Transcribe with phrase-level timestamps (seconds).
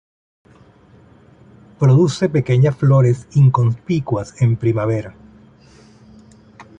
[1.77, 5.13] Produce pequeñas flores inconspicuas en primavera.